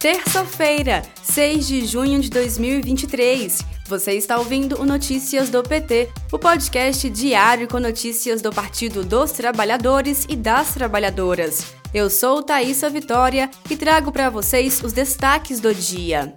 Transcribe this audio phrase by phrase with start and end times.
[0.00, 3.58] Terça-feira, 6 de junho de 2023.
[3.86, 9.32] Você está ouvindo o Notícias do PT, o podcast diário com notícias do Partido dos
[9.32, 11.74] Trabalhadores e das Trabalhadoras.
[11.92, 16.34] Eu sou Thaisa Vitória e trago para vocês os destaques do dia.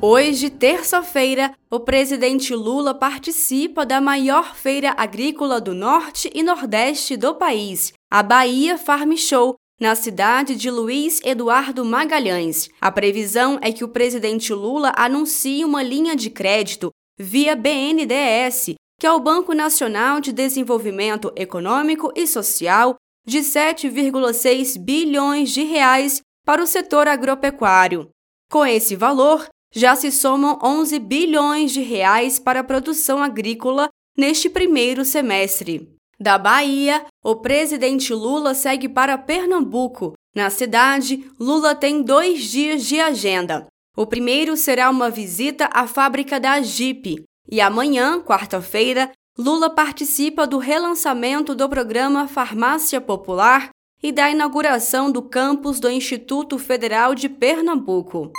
[0.00, 7.34] Hoje, terça-feira, o presidente Lula participa da maior feira agrícola do norte e nordeste do
[7.34, 12.68] país, a Bahia Farm Show, na cidade de Luiz Eduardo Magalhães.
[12.80, 19.06] A previsão é que o presidente Lula anuncie uma linha de crédito via BNDES, que
[19.06, 22.94] é o Banco Nacional de Desenvolvimento Econômico e Social,
[23.26, 28.08] de 7,6 bilhões de reais para o setor agropecuário.
[28.48, 34.48] Com esse valor, já se somam 11 bilhões de reais para a produção agrícola neste
[34.48, 35.88] primeiro semestre.
[36.20, 40.14] Da Bahia, o presidente Lula segue para Pernambuco.
[40.34, 43.66] Na cidade, Lula tem dois dias de agenda.
[43.96, 47.24] O primeiro será uma visita à fábrica da Jeep.
[47.50, 53.70] E amanhã, quarta-feira, Lula participa do relançamento do programa Farmácia Popular
[54.02, 58.32] e da inauguração do campus do Instituto Federal de Pernambuco.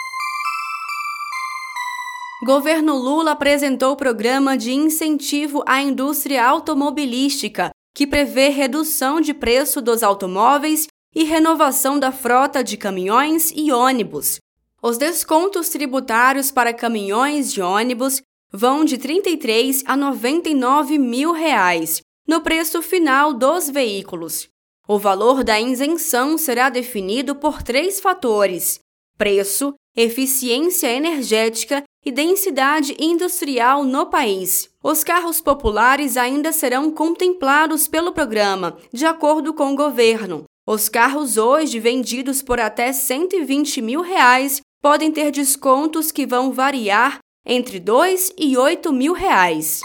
[2.42, 10.02] Governo Lula apresentou programa de incentivo à indústria automobilística, que prevê redução de preço dos
[10.02, 14.40] automóveis e renovação da frota de caminhões e ônibus.
[14.82, 22.40] Os descontos tributários para caminhões e ônibus vão de 33 a 99 mil reais no
[22.40, 24.48] preço final dos veículos.
[24.88, 28.80] O valor da isenção será definido por três fatores:
[29.18, 34.70] preço, eficiência energética e densidade industrial no país.
[34.84, 40.46] Os carros populares ainda serão contemplados pelo programa, de acordo com o governo.
[40.68, 47.20] Os carros hoje vendidos por até 120 mil reais podem ter descontos que vão variar
[47.46, 49.82] entre 2 e 8 mil reais.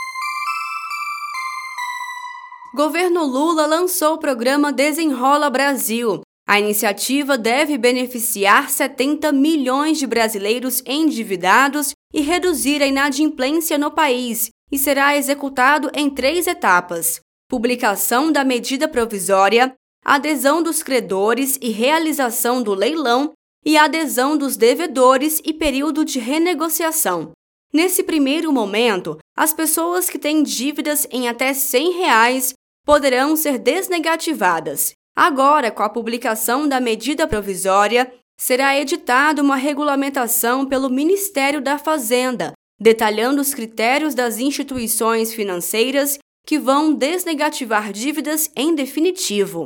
[2.74, 10.82] Governo Lula lançou o programa Desenrola Brasil, a iniciativa deve beneficiar 70 milhões de brasileiros
[10.86, 18.44] endividados e reduzir a inadimplência no país, e será executado em três etapas: publicação da
[18.44, 23.32] medida provisória, adesão dos credores e realização do leilão,
[23.64, 27.32] e adesão dos devedores e período de renegociação.
[27.72, 32.52] Nesse primeiro momento, as pessoas que têm dívidas em até 100 reais
[32.84, 40.90] poderão ser desnegativadas Agora, com a publicação da medida provisória, será editada uma regulamentação pelo
[40.90, 49.64] Ministério da Fazenda, detalhando os critérios das instituições financeiras que vão desnegativar dívidas em definitivo.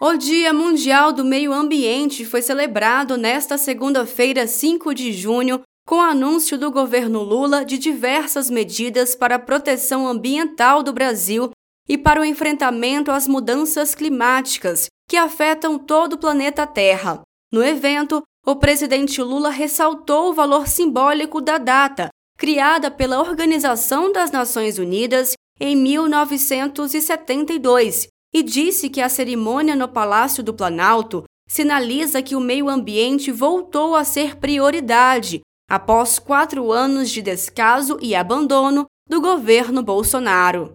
[0.00, 6.00] O Dia Mundial do Meio Ambiente foi celebrado nesta segunda-feira, 5 de junho, com o
[6.00, 11.50] anúncio do governo Lula de diversas medidas para a proteção ambiental do Brasil
[11.88, 17.20] e para o enfrentamento às mudanças climáticas que afetam todo o planeta Terra.
[17.52, 24.30] No evento, o presidente Lula ressaltou o valor simbólico da data, criada pela Organização das
[24.30, 32.34] Nações Unidas em 1972, e disse que a cerimônia no Palácio do Planalto sinaliza que
[32.34, 35.40] o meio ambiente voltou a ser prioridade
[35.70, 40.74] após quatro anos de descaso e abandono do governo Bolsonaro.